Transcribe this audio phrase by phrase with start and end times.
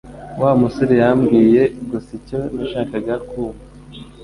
[0.41, 3.63] Wa musore yambwiye gusa icyo nashakaga kumva